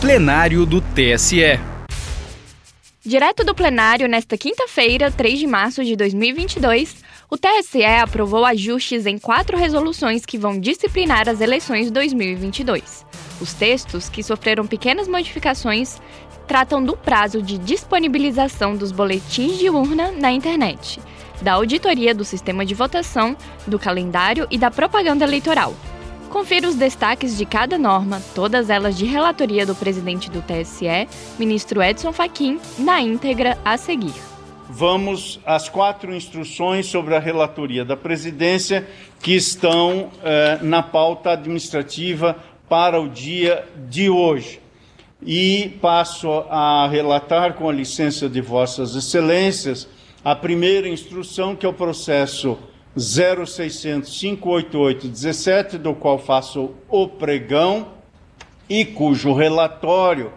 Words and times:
plenário 0.00 0.64
do 0.64 0.80
TSE. 0.80 1.60
Direto 3.04 3.44
do 3.44 3.54
plenário, 3.54 4.08
nesta 4.08 4.38
quinta-feira, 4.38 5.10
3 5.10 5.38
de 5.38 5.46
março 5.46 5.84
de 5.84 5.94
2022, 5.94 7.04
o 7.28 7.36
TSE 7.36 7.84
aprovou 7.84 8.46
ajustes 8.46 9.04
em 9.04 9.18
quatro 9.18 9.58
resoluções 9.58 10.24
que 10.24 10.38
vão 10.38 10.58
disciplinar 10.58 11.28
as 11.28 11.42
eleições 11.42 11.86
de 11.88 11.92
2022. 11.92 13.04
Os 13.42 13.52
textos, 13.52 14.08
que 14.08 14.22
sofreram 14.22 14.66
pequenas 14.66 15.06
modificações, 15.06 16.00
tratam 16.48 16.82
do 16.82 16.96
prazo 16.96 17.42
de 17.42 17.58
disponibilização 17.58 18.74
dos 18.74 18.92
boletins 18.92 19.58
de 19.58 19.68
urna 19.68 20.12
na 20.12 20.32
internet, 20.32 20.98
da 21.42 21.52
auditoria 21.52 22.14
do 22.14 22.24
sistema 22.24 22.64
de 22.64 22.72
votação, 22.72 23.36
do 23.66 23.78
calendário 23.78 24.46
e 24.50 24.56
da 24.56 24.70
propaganda 24.70 25.26
eleitoral. 25.26 25.74
Confira 26.30 26.68
os 26.68 26.76
destaques 26.76 27.36
de 27.36 27.44
cada 27.44 27.76
norma, 27.76 28.22
todas 28.36 28.70
elas 28.70 28.96
de 28.96 29.04
relatoria 29.04 29.66
do 29.66 29.74
presidente 29.74 30.30
do 30.30 30.40
TSE, 30.40 31.08
ministro 31.36 31.82
Edson 31.82 32.12
Fachin, 32.12 32.60
na 32.78 33.00
íntegra 33.02 33.58
a 33.64 33.76
seguir. 33.76 34.14
Vamos 34.68 35.40
às 35.44 35.68
quatro 35.68 36.14
instruções 36.14 36.86
sobre 36.86 37.16
a 37.16 37.18
relatoria 37.18 37.84
da 37.84 37.96
presidência 37.96 38.86
que 39.20 39.34
estão 39.34 40.08
eh, 40.22 40.60
na 40.62 40.84
pauta 40.84 41.32
administrativa 41.32 42.36
para 42.68 43.00
o 43.00 43.08
dia 43.08 43.66
de 43.88 44.08
hoje. 44.08 44.60
E 45.20 45.76
passo 45.82 46.30
a 46.48 46.86
relatar, 46.88 47.54
com 47.54 47.68
a 47.68 47.72
licença 47.72 48.28
de 48.28 48.40
Vossas 48.40 48.94
Excelências, 48.94 49.88
a 50.24 50.36
primeira 50.36 50.88
instrução, 50.88 51.56
que 51.56 51.66
é 51.66 51.68
o 51.68 51.72
processo 51.72 52.56
0600-588-17, 52.96 55.78
do 55.78 55.94
qual 55.94 56.18
faço 56.18 56.72
o 56.88 57.06
pregão 57.06 57.92
e 58.68 58.84
cujo 58.84 59.32
relatório 59.32 60.32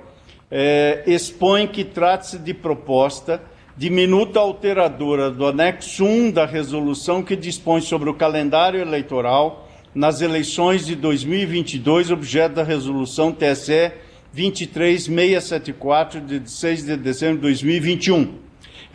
é, 0.49 1.03
expõe 1.07 1.67
que 1.67 1.83
trata-se 1.83 2.37
de 2.37 2.53
proposta 2.53 3.41
de 3.75 3.89
minuta 3.89 4.39
alteradora 4.39 5.31
do 5.31 5.47
anexo 5.47 6.05
1 6.05 6.29
da 6.29 6.45
resolução 6.45 7.23
que 7.23 7.35
dispõe 7.35 7.81
sobre 7.81 8.07
o 8.07 8.13
calendário 8.13 8.79
eleitoral 8.79 9.67
nas 9.95 10.21
eleições 10.21 10.85
de 10.85 10.95
2022, 10.95 12.11
objeto 12.11 12.53
da 12.53 12.63
resolução 12.63 13.31
TSE 13.31 13.91
23674 14.31 16.21
de 16.21 16.49
6 16.49 16.85
de 16.85 16.97
dezembro 16.97 17.37
de 17.37 17.41
2021. 17.41 18.35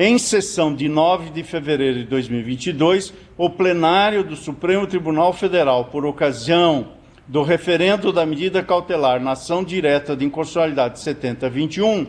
Em 0.00 0.16
sessão 0.16 0.72
de 0.72 0.88
9 0.88 1.30
de 1.30 1.42
fevereiro 1.42 1.98
de 1.98 2.04
2022, 2.04 3.12
o 3.36 3.50
plenário 3.50 4.22
do 4.22 4.36
Supremo 4.36 4.86
Tribunal 4.86 5.32
Federal, 5.32 5.86
por 5.86 6.06
ocasião 6.06 6.92
do 7.26 7.42
referendo 7.42 8.12
da 8.12 8.24
medida 8.24 8.62
cautelar 8.62 9.20
na 9.20 9.32
ação 9.32 9.64
direta 9.64 10.16
de 10.16 10.24
inconstitucionalidade 10.24 11.00
7021, 11.00 12.06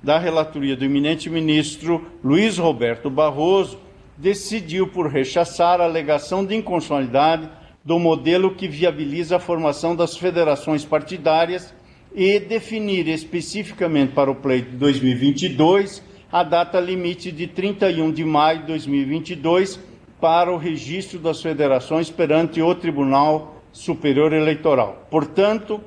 da 0.00 0.20
relatoria 0.20 0.76
do 0.76 0.84
eminente 0.84 1.28
ministro 1.28 2.06
Luiz 2.22 2.58
Roberto 2.58 3.10
Barroso, 3.10 3.76
decidiu 4.16 4.86
por 4.86 5.08
rechaçar 5.08 5.80
a 5.80 5.84
alegação 5.84 6.44
de 6.44 6.54
inconstitucionalidade 6.54 7.50
do 7.84 7.98
modelo 7.98 8.54
que 8.54 8.68
viabiliza 8.68 9.34
a 9.34 9.40
formação 9.40 9.96
das 9.96 10.16
federações 10.16 10.84
partidárias 10.84 11.74
e 12.14 12.38
definir 12.38 13.08
especificamente 13.08 14.12
para 14.12 14.30
o 14.30 14.36
pleito 14.36 14.70
de 14.70 14.76
2022 14.76 16.11
a 16.32 16.42
data 16.42 16.80
limite 16.80 17.30
de 17.30 17.46
31 17.46 18.10
de 18.10 18.24
maio 18.24 18.60
de 18.60 18.66
2022 18.68 19.78
para 20.18 20.50
o 20.50 20.56
registro 20.56 21.18
das 21.18 21.42
federações 21.42 22.08
perante 22.08 22.62
o 22.62 22.74
Tribunal 22.74 23.62
Superior 23.70 24.32
Eleitoral. 24.32 25.06
Portanto, 25.10 25.78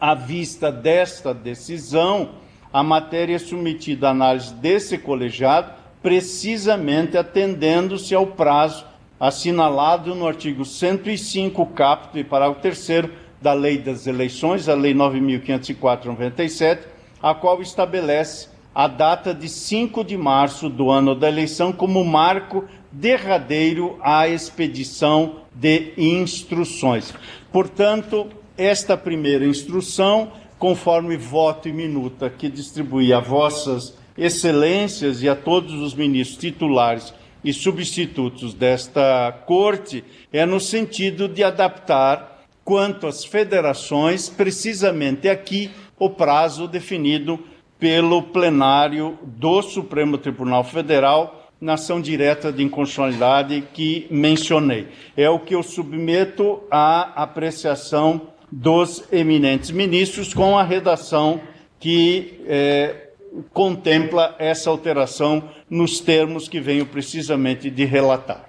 à 0.00 0.14
vista 0.14 0.72
desta 0.72 1.34
decisão, 1.34 2.30
a 2.72 2.82
matéria 2.82 3.36
é 3.36 3.38
submetida 3.38 4.08
à 4.08 4.12
análise 4.12 4.54
desse 4.54 4.96
colegiado, 4.96 5.72
precisamente 6.02 7.18
atendendo-se 7.18 8.14
ao 8.14 8.28
prazo 8.28 8.86
assinalado 9.20 10.14
no 10.14 10.26
artigo 10.26 10.64
105, 10.64 11.66
caput 11.66 12.18
e 12.18 12.24
parágrafo 12.24 12.62
3 12.62 13.10
da 13.42 13.52
Lei 13.52 13.76
das 13.76 14.06
Eleições, 14.06 14.70
a 14.70 14.74
Lei 14.74 14.94
9.504-97, 14.94 16.80
a 17.22 17.34
qual 17.34 17.60
estabelece 17.60 18.55
a 18.76 18.88
data 18.88 19.32
de 19.32 19.48
5 19.48 20.04
de 20.04 20.18
março 20.18 20.68
do 20.68 20.90
ano 20.90 21.14
da 21.14 21.28
eleição 21.28 21.72
como 21.72 22.04
marco 22.04 22.66
derradeiro 22.92 23.98
à 24.02 24.28
expedição 24.28 25.36
de 25.54 25.94
instruções. 25.96 27.14
Portanto, 27.50 28.26
esta 28.54 28.94
primeira 28.94 29.46
instrução, 29.46 30.30
conforme 30.58 31.16
voto 31.16 31.70
e 31.70 31.72
minuta 31.72 32.28
que 32.28 32.50
distribuí 32.50 33.14
a 33.14 33.18
vossas 33.18 33.96
excelências 34.14 35.22
e 35.22 35.28
a 35.30 35.34
todos 35.34 35.72
os 35.72 35.94
ministros 35.94 36.38
titulares 36.38 37.14
e 37.42 37.54
substitutos 37.54 38.52
desta 38.52 39.32
corte, 39.46 40.04
é 40.30 40.44
no 40.44 40.60
sentido 40.60 41.28
de 41.28 41.42
adaptar 41.42 42.44
quanto 42.62 43.06
às 43.06 43.24
federações, 43.24 44.28
precisamente 44.28 45.30
aqui 45.30 45.70
o 45.98 46.10
prazo 46.10 46.68
definido 46.68 47.42
pelo 47.78 48.22
plenário 48.22 49.18
do 49.22 49.62
Supremo 49.62 50.18
Tribunal 50.18 50.64
Federal 50.64 51.50
na 51.60 51.74
ação 51.74 52.00
direta 52.00 52.52
de 52.52 52.62
inconstitucionalidade 52.62 53.64
que 53.72 54.06
mencionei. 54.10 54.88
É 55.16 55.28
o 55.28 55.38
que 55.38 55.54
eu 55.54 55.62
submeto 55.62 56.62
à 56.70 57.22
apreciação 57.22 58.28
dos 58.50 59.04
eminentes 59.12 59.70
ministros 59.70 60.32
com 60.32 60.56
a 60.58 60.62
redação 60.62 61.40
que 61.80 62.40
é, 62.46 63.10
contempla 63.52 64.34
essa 64.38 64.70
alteração 64.70 65.50
nos 65.68 66.00
termos 66.00 66.48
que 66.48 66.60
venho 66.60 66.86
precisamente 66.86 67.70
de 67.70 67.84
relatar. 67.84 68.48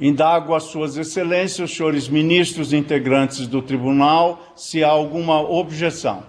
Indago 0.00 0.54
a 0.54 0.60
Suas 0.60 0.96
Excelências, 0.96 1.72
senhores 1.72 2.08
ministros 2.08 2.72
integrantes 2.72 3.48
do 3.48 3.60
tribunal, 3.60 4.52
se 4.54 4.84
há 4.84 4.88
alguma 4.88 5.40
objeção. 5.40 6.22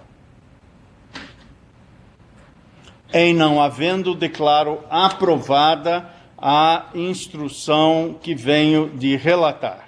Em 3.12 3.34
não 3.34 3.60
havendo, 3.60 4.14
declaro 4.14 4.78
aprovada 4.88 6.08
a 6.38 6.90
instrução 6.94 8.14
que 8.22 8.36
venho 8.36 8.88
de 8.88 9.16
relatar. 9.16 9.84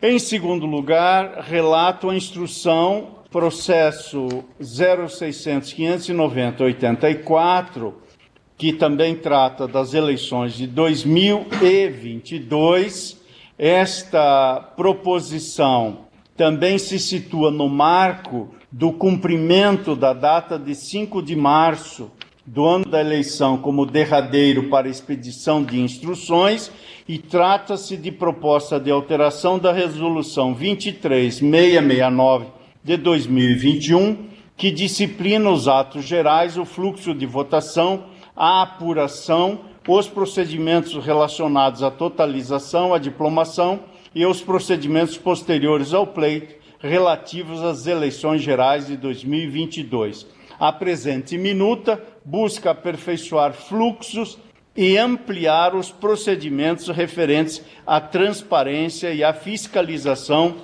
Em 0.00 0.20
segundo 0.20 0.64
lugar, 0.64 1.42
relato 1.42 2.08
a 2.08 2.14
instrução 2.14 3.16
processo 3.28 4.44
0600 4.60 5.72
590 5.72 6.62
84, 6.62 8.00
que 8.56 8.72
também 8.72 9.16
trata 9.16 9.66
das 9.66 9.92
eleições 9.92 10.54
de 10.54 10.68
2022. 10.68 13.20
Esta 13.58 14.60
proposição 14.76 16.06
também 16.36 16.78
se 16.78 17.00
situa 17.00 17.50
no 17.50 17.68
marco 17.68 18.54
do 18.70 18.92
cumprimento 18.92 19.96
da 19.96 20.12
data 20.12 20.56
de 20.56 20.76
5 20.76 21.20
de 21.20 21.34
março 21.34 22.12
do 22.50 22.64
ano 22.64 22.86
da 22.86 23.00
eleição 23.00 23.58
como 23.58 23.84
derradeiro 23.84 24.70
para 24.70 24.88
expedição 24.88 25.62
de 25.62 25.78
instruções 25.78 26.72
e 27.06 27.18
trata-se 27.18 27.94
de 27.94 28.10
proposta 28.10 28.80
de 28.80 28.90
alteração 28.90 29.58
da 29.58 29.70
resolução 29.70 30.54
23669 30.54 32.46
de 32.82 32.96
2021, 32.96 34.28
que 34.56 34.70
disciplina 34.70 35.50
os 35.50 35.68
atos 35.68 36.06
gerais, 36.06 36.56
o 36.56 36.64
fluxo 36.64 37.12
de 37.14 37.26
votação, 37.26 38.04
a 38.34 38.62
apuração, 38.62 39.60
os 39.86 40.08
procedimentos 40.08 40.94
relacionados 41.04 41.82
à 41.82 41.90
totalização, 41.90 42.94
à 42.94 42.98
diplomação 42.98 43.80
e 44.14 44.24
os 44.24 44.40
procedimentos 44.40 45.18
posteriores 45.18 45.92
ao 45.92 46.06
pleito 46.06 46.54
relativos 46.80 47.62
às 47.62 47.86
eleições 47.86 48.40
gerais 48.40 48.86
de 48.86 48.96
2022 48.96 50.37
a 50.58 50.72
presente 50.72 51.38
minuta 51.38 52.02
busca 52.24 52.70
aperfeiçoar 52.70 53.52
fluxos 53.52 54.38
e 54.76 54.96
ampliar 54.96 55.74
os 55.74 55.90
procedimentos 55.90 56.88
referentes 56.88 57.62
à 57.86 58.00
transparência 58.00 59.12
e 59.12 59.24
à 59.24 59.32
fiscalização 59.32 60.56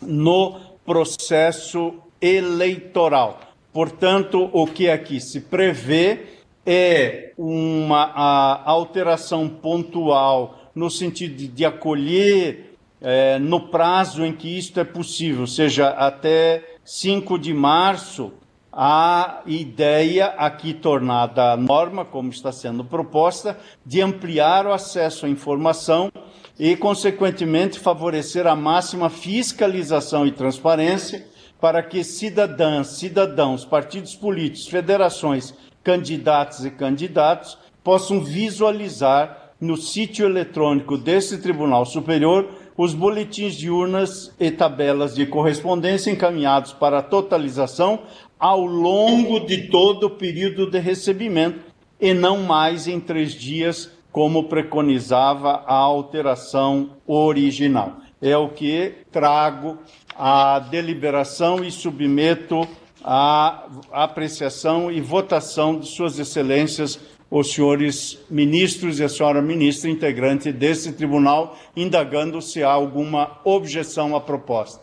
no 0.00 0.60
processo 0.84 1.94
eleitoral. 2.20 3.40
Portanto, 3.72 4.48
o 4.52 4.66
que 4.66 4.88
aqui 4.88 5.20
se 5.20 5.40
prevê 5.40 6.20
é 6.64 7.32
uma 7.36 8.62
alteração 8.64 9.48
pontual 9.48 10.70
no 10.74 10.90
sentido 10.90 11.48
de 11.48 11.64
acolher 11.64 12.76
é, 13.00 13.38
no 13.38 13.68
prazo 13.68 14.24
em 14.24 14.32
que 14.32 14.58
isto 14.58 14.78
é 14.78 14.84
possível, 14.84 15.46
seja 15.46 15.88
até 15.88 16.64
5 16.84 17.38
de 17.38 17.54
março, 17.54 18.32
a 18.80 19.42
ideia, 19.44 20.26
aqui 20.38 20.72
tornada 20.72 21.56
norma, 21.56 22.04
como 22.04 22.30
está 22.30 22.52
sendo 22.52 22.84
proposta, 22.84 23.58
de 23.84 24.00
ampliar 24.00 24.68
o 24.68 24.72
acesso 24.72 25.26
à 25.26 25.28
informação 25.28 26.12
e, 26.56 26.76
consequentemente, 26.76 27.80
favorecer 27.80 28.46
a 28.46 28.54
máxima 28.54 29.10
fiscalização 29.10 30.24
e 30.24 30.30
transparência, 30.30 31.26
para 31.60 31.82
que 31.82 32.04
cidadãs, 32.04 32.98
cidadãos, 32.98 33.64
partidos 33.64 34.14
políticos, 34.14 34.68
federações, 34.68 35.52
candidatos 35.82 36.64
e 36.64 36.70
candidatos 36.70 37.58
possam 37.82 38.20
visualizar 38.20 39.54
no 39.60 39.76
sítio 39.76 40.24
eletrônico 40.24 40.96
desse 40.96 41.38
Tribunal 41.38 41.84
Superior 41.84 42.48
os 42.76 42.94
boletins 42.94 43.56
de 43.56 43.68
urnas 43.68 44.32
e 44.38 44.52
tabelas 44.52 45.16
de 45.16 45.26
correspondência 45.26 46.12
encaminhados 46.12 46.72
para 46.72 47.02
totalização 47.02 48.02
ao 48.38 48.64
longo 48.64 49.40
de 49.40 49.68
todo 49.68 50.04
o 50.04 50.10
período 50.10 50.70
de 50.70 50.78
recebimento 50.78 51.60
e 52.00 52.14
não 52.14 52.42
mais 52.42 52.86
em 52.86 53.00
três 53.00 53.32
dias, 53.32 53.90
como 54.12 54.44
preconizava 54.44 55.64
a 55.66 55.74
alteração 55.74 56.90
original. 57.06 57.96
É 58.20 58.36
o 58.36 58.48
que 58.48 58.94
trago 59.12 59.78
à 60.16 60.58
deliberação 60.58 61.64
e 61.64 61.70
submeto 61.70 62.66
à 63.04 63.66
apreciação 63.92 64.90
e 64.90 65.00
votação 65.00 65.78
de 65.78 65.86
Suas 65.86 66.18
Excelências, 66.18 66.98
os 67.30 67.52
senhores 67.52 68.18
ministros 68.30 68.98
e 68.98 69.04
a 69.04 69.08
senhora 69.08 69.42
ministra 69.42 69.90
integrante 69.90 70.50
desse 70.50 70.92
tribunal, 70.92 71.56
indagando 71.76 72.40
se 72.40 72.62
há 72.62 72.70
alguma 72.70 73.38
objeção 73.44 74.16
à 74.16 74.20
proposta. 74.20 74.82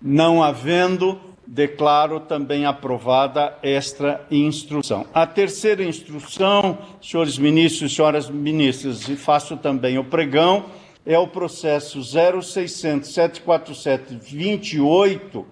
Não 0.00 0.42
havendo, 0.42 1.18
declaro 1.46 2.20
também 2.20 2.64
aprovada 2.64 3.56
esta 3.62 4.20
instrução. 4.30 5.06
A 5.12 5.26
terceira 5.26 5.84
instrução, 5.84 6.78
senhores 7.00 7.38
ministros 7.38 7.92
e 7.92 7.94
senhoras 7.94 8.30
ministras, 8.30 9.08
e 9.08 9.16
faço 9.16 9.56
também 9.56 9.98
o 9.98 10.04
pregão, 10.04 10.66
é 11.04 11.18
o 11.18 11.26
processo 11.26 12.00
0600 12.00 13.12
747 13.12 14.16
28, 14.22 15.44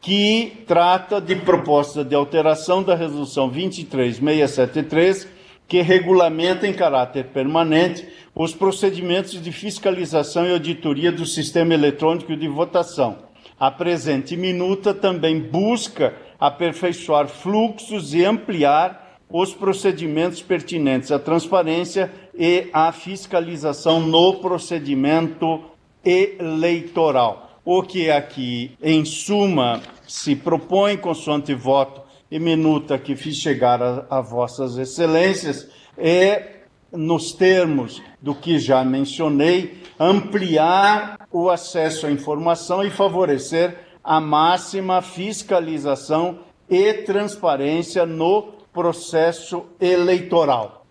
que 0.00 0.64
trata 0.66 1.20
de 1.20 1.36
proposta 1.36 2.04
de 2.04 2.14
alteração 2.14 2.82
da 2.82 2.94
resolução 2.94 3.48
23673, 3.48 5.28
que 5.68 5.80
regulamenta 5.82 6.66
em 6.66 6.72
caráter 6.72 7.26
permanente 7.26 8.06
os 8.34 8.54
procedimentos 8.54 9.40
de 9.40 9.52
fiscalização 9.52 10.46
e 10.46 10.52
auditoria 10.52 11.12
do 11.12 11.24
sistema 11.24 11.74
eletrônico 11.74 12.36
de 12.36 12.48
votação 12.48 13.33
a 13.58 13.70
presente 13.70 14.36
minuta 14.36 14.92
também 14.92 15.40
busca 15.40 16.14
aperfeiçoar 16.38 17.28
fluxos 17.28 18.14
e 18.14 18.24
ampliar 18.24 19.18
os 19.30 19.54
procedimentos 19.54 20.42
pertinentes 20.42 21.10
à 21.10 21.18
transparência 21.18 22.12
e 22.34 22.68
à 22.72 22.92
fiscalização 22.92 24.00
no 24.00 24.34
procedimento 24.34 25.62
eleitoral. 26.04 27.60
O 27.64 27.82
que 27.82 28.10
aqui, 28.10 28.76
em 28.82 29.04
suma, 29.04 29.80
se 30.06 30.36
propõe, 30.36 30.96
consoante 30.96 31.54
voto 31.54 32.02
e 32.30 32.38
minuta 32.38 32.98
que 32.98 33.16
fiz 33.16 33.36
chegar 33.36 33.82
a, 33.82 34.06
a 34.10 34.20
vossas 34.20 34.76
excelências, 34.76 35.68
é 35.96 36.53
nos 36.94 37.32
termos 37.32 38.02
do 38.20 38.34
que 38.34 38.58
já 38.58 38.84
mencionei, 38.84 39.82
ampliar 39.98 41.18
o 41.30 41.50
acesso 41.50 42.06
à 42.06 42.10
informação 42.10 42.82
e 42.82 42.90
favorecer 42.90 43.76
a 44.02 44.20
máxima 44.20 45.00
fiscalização 45.02 46.40
e 46.68 46.92
transparência 46.92 48.04
no 48.06 48.54
processo 48.72 49.64
eleitoral. 49.80 50.84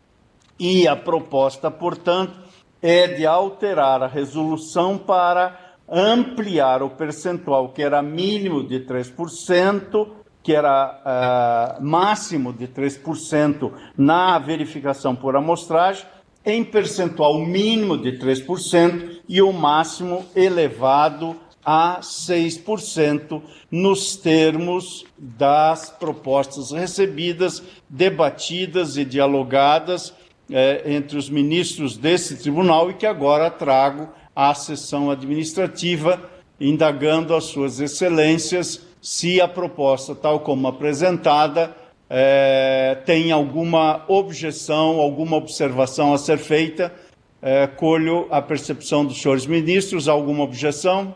E 0.59 0.88
a 0.88 0.95
proposta, 0.95 1.69
portanto, 1.69 2.33
é 2.81 3.07
de 3.07 3.25
alterar 3.25 4.03
a 4.03 4.07
resolução 4.07 4.97
para 4.97 5.75
ampliar 5.89 6.81
o 6.81 6.89
percentual 6.89 7.69
que 7.69 7.81
era 7.81 8.01
mínimo 8.01 8.65
de 8.65 8.81
3% 8.81 10.22
que 10.44 10.54
era 10.54 11.80
uh, 11.80 11.84
máximo 11.84 12.51
de 12.51 12.68
3% 12.68 13.72
na 13.98 14.38
verificação 14.38 15.16
por 15.16 15.36
amostragem, 15.38 16.06
em 16.45 16.63
percentual 16.63 17.40
mínimo 17.40 17.98
de 17.98 18.19
3% 18.19 19.22
e 19.28 19.42
o 19.42 19.54
máximo 19.54 20.25
elevado 20.36 21.38
a 21.66 22.00
6% 22.01 23.42
nos 23.72 24.18
termos 24.18 25.06
das 25.18 25.90
propostas 25.90 26.72
recebidas, 26.72 27.63
debatidas 27.90 28.98
e 28.98 29.06
dialogadas 29.06 30.13
eh, 30.51 30.84
entre 30.86 31.18
os 31.18 31.30
ministros 31.30 31.95
desse 31.95 32.36
tribunal 32.36 32.92
e 32.92 32.95
que 32.95 33.06
agora 33.06 33.50
trago 33.50 34.10
à 34.36 34.54
sessão 34.54 35.10
administrativa, 35.10 36.30
indagando 36.60 37.34
as 37.34 37.45
suas 37.45 37.80
excelências 37.80 38.93
se 39.03 39.41
a 39.41 39.50
proposta, 39.50 40.15
tal 40.15 40.39
como 40.39 40.65
apresentada, 40.65 41.75
é, 42.09 42.97
tem 43.05 43.33
alguma 43.33 44.05
objeção, 44.07 45.01
alguma 45.01 45.35
observação 45.35 46.13
a 46.13 46.17
ser 46.17 46.38
feita. 46.38 46.94
É, 47.41 47.67
colho 47.67 48.27
a 48.31 48.41
percepção 48.41 49.03
dos 49.03 49.21
senhores 49.21 49.45
ministros. 49.45 50.07
Alguma 50.07 50.45
objeção? 50.45 51.15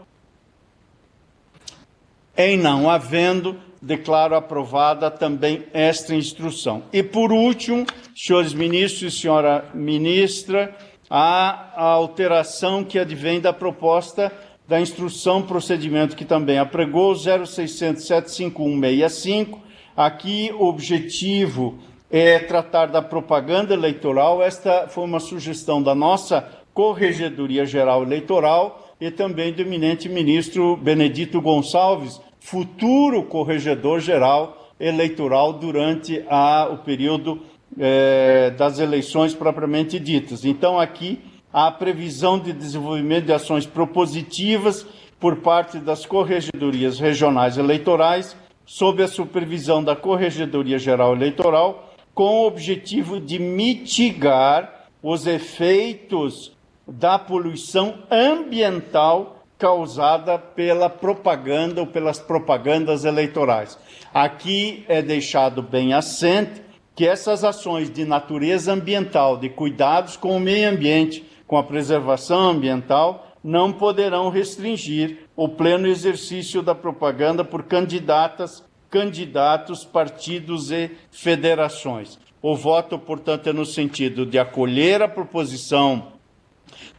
Em 2.35 2.57
não 2.57 2.89
havendo, 2.89 3.55
declaro 3.81 4.35
aprovada 4.35 5.09
também 5.09 5.63
esta 5.73 6.13
instrução. 6.13 6.83
E 6.91 7.01
por 7.01 7.31
último, 7.31 7.85
senhores 8.13 8.53
ministros 8.53 9.13
e 9.13 9.17
senhora 9.17 9.63
ministra, 9.73 10.75
a 11.09 11.81
alteração 11.81 12.83
que 12.83 12.99
advém 12.99 13.39
da 13.39 13.53
proposta 13.53 14.29
da 14.67 14.81
instrução 14.81 15.41
procedimento 15.41 16.15
que 16.15 16.25
também 16.25 16.59
apregou 16.59 17.15
0600 17.15 18.05
75165. 18.05 19.59
Aqui 19.95 20.51
o 20.53 20.65
objetivo 20.65 21.79
é 22.11 22.39
tratar 22.39 22.87
da 22.87 23.01
propaganda 23.01 23.73
eleitoral. 23.73 24.41
Esta 24.41 24.87
foi 24.87 25.05
uma 25.05 25.19
sugestão 25.19 25.81
da 25.81 25.95
nossa 25.95 26.47
Corregedoria 26.73 27.65
Geral 27.65 28.03
Eleitoral 28.03 28.93
e 28.99 29.09
também 29.09 29.53
do 29.53 29.61
eminente 29.61 30.09
ministro 30.09 30.75
Benedito 30.77 31.41
Gonçalves, 31.41 32.19
futuro 32.39 33.23
corregedor 33.23 33.99
geral 33.99 34.71
eleitoral 34.79 35.53
durante 35.53 36.23
a, 36.29 36.69
o 36.71 36.77
período 36.79 37.41
eh, 37.79 38.53
das 38.57 38.79
eleições 38.79 39.33
propriamente 39.33 39.99
ditas. 39.99 40.45
Então, 40.45 40.79
aqui 40.79 41.19
a 41.59 41.71
previsão 41.71 42.37
de 42.37 42.53
desenvolvimento 42.53 43.25
de 43.25 43.33
ações 43.33 43.65
propositivas 43.65 44.85
por 45.19 45.37
parte 45.37 45.79
das 45.79 46.05
corregedorias 46.05 46.99
regionais 46.99 47.57
eleitorais, 47.57 48.37
sob 48.63 49.01
a 49.01 49.07
supervisão 49.07 49.83
da 49.83 49.95
Corregedoria 49.95 50.77
Geral 50.77 51.15
Eleitoral, 51.15 51.95
com 52.13 52.41
o 52.41 52.45
objetivo 52.45 53.19
de 53.19 53.39
mitigar 53.39 54.85
os 55.01 55.25
efeitos 55.25 56.55
da 56.87 57.17
poluição 57.17 58.03
ambiental 58.11 59.43
causada 59.57 60.37
pela 60.37 60.91
propaganda 60.91 61.81
ou 61.81 61.87
pelas 61.87 62.19
propagandas 62.19 63.03
eleitorais. 63.03 63.79
Aqui 64.13 64.85
é 64.87 65.01
deixado 65.01 65.63
bem 65.63 65.95
assente 65.95 66.61
que 66.95 67.07
essas 67.07 67.43
ações 67.43 67.91
de 67.91 68.05
natureza 68.05 68.73
ambiental, 68.73 69.37
de 69.37 69.49
cuidados 69.49 70.15
com 70.15 70.37
o 70.37 70.39
meio 70.39 70.69
ambiente, 70.69 71.25
com 71.47 71.57
a 71.57 71.63
preservação 71.63 72.49
ambiental, 72.49 73.27
não 73.43 73.71
poderão 73.71 74.29
restringir 74.29 75.29
o 75.35 75.47
pleno 75.47 75.87
exercício 75.87 76.61
da 76.61 76.75
propaganda 76.75 77.45
por 77.45 77.63
candidatas, 77.63 78.63
candidatos, 78.89 79.85
partidos 79.85 80.69
e 80.71 80.91
federações. 81.09 82.19
O 82.41 82.55
voto, 82.55 82.99
portanto, 82.99 83.47
é 83.47 83.53
no 83.53 83.65
sentido 83.65 84.25
de 84.25 84.37
acolher 84.37 85.01
a 85.01 85.07
proposição 85.07 86.07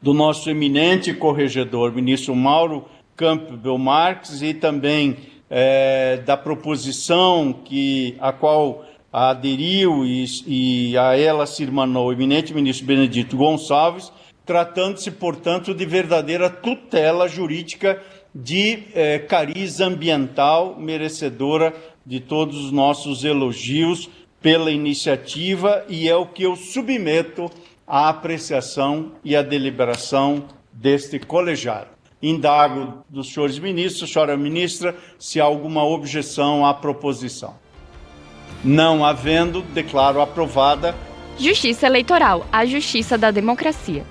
do 0.00 0.14
nosso 0.14 0.48
eminente 0.48 1.12
corregedor, 1.12 1.92
ministro 1.92 2.34
Mauro 2.34 2.86
Campbell 3.16 3.78
Marques, 3.78 4.42
e 4.42 4.54
também 4.54 5.16
é, 5.50 6.18
da 6.24 6.36
proposição 6.36 7.52
que, 7.52 8.16
a 8.20 8.32
qual 8.32 8.84
aderiu 9.12 10.04
e, 10.04 10.24
e 10.46 10.98
a 10.98 11.16
ela 11.16 11.46
se 11.46 11.62
irmanou 11.62 12.08
o 12.08 12.12
eminente 12.12 12.54
ministro 12.54 12.86
Benedito 12.86 13.36
Gonçalves, 13.36 14.12
tratando-se, 14.48 15.10
portanto, 15.10 15.74
de 15.74 15.84
verdadeira 15.84 16.48
tutela 16.48 17.28
jurídica 17.28 18.02
de 18.34 18.84
eh, 18.94 19.18
cariz 19.18 19.78
ambiental, 19.78 20.74
merecedora 20.78 21.74
de 22.04 22.18
todos 22.18 22.64
os 22.64 22.72
nossos 22.72 23.24
elogios 23.24 24.08
pela 24.40 24.70
iniciativa, 24.70 25.84
e 25.86 26.08
é 26.08 26.16
o 26.16 26.24
que 26.24 26.44
eu 26.44 26.56
submeto 26.56 27.50
à 27.86 28.08
apreciação 28.08 29.12
e 29.22 29.36
à 29.36 29.42
deliberação 29.42 30.46
deste 30.72 31.18
colegiado. 31.18 31.88
Indago 32.22 33.04
dos 33.06 33.30
senhores 33.30 33.58
ministros, 33.58 34.10
senhora 34.10 34.34
ministra, 34.34 34.96
se 35.18 35.42
há 35.42 35.44
alguma 35.44 35.84
objeção 35.84 36.64
à 36.64 36.72
proposição. 36.72 37.54
Não 38.64 39.04
havendo, 39.04 39.60
declaro 39.60 40.22
aprovada. 40.22 40.94
Justiça 41.38 41.86
Eleitoral, 41.86 42.46
a 42.50 42.64
justiça 42.64 43.18
da 43.18 43.30
democracia. 43.30 44.06